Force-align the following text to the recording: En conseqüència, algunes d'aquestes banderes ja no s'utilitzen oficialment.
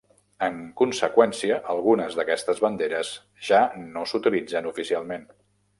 En 0.45 0.55
conseqüència, 0.79 1.59
algunes 1.75 2.17
d'aquestes 2.21 2.63
banderes 2.67 3.13
ja 3.53 3.61
no 3.87 4.11
s'utilitzen 4.15 4.73
oficialment. 4.77 5.29